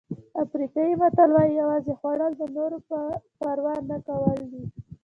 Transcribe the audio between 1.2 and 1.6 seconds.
وایي